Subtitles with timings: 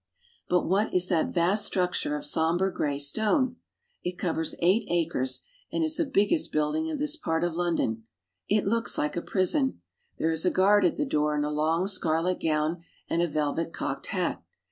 [0.49, 3.57] But what is that vast structure of somber gray stone?
[4.03, 8.05] It covers eight acres, and is the biggest building of this part of London.
[8.49, 9.79] It looks like a prison.
[10.17, 13.73] There is a guard at the door in a long scarlet gown and a velvet
[13.73, 14.43] cocked hat.